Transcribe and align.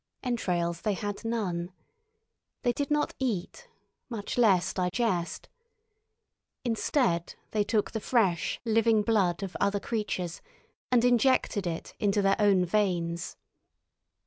Entrails 0.23 0.81
they 0.81 0.95
had 0.95 1.23
none. 1.23 1.71
They 2.63 2.73
did 2.73 2.89
not 2.89 3.13
eat, 3.19 3.67
much 4.09 4.35
less 4.35 4.73
digest. 4.73 5.47
Instead, 6.65 7.35
they 7.51 7.63
took 7.63 7.91
the 7.91 7.99
fresh, 7.99 8.59
living 8.65 9.03
blood 9.03 9.43
of 9.43 9.55
other 9.61 9.79
creatures, 9.79 10.41
and 10.91 11.05
injected 11.05 11.67
it 11.67 11.93
into 11.99 12.23
their 12.23 12.35
own 12.39 12.65
veins. 12.65 13.37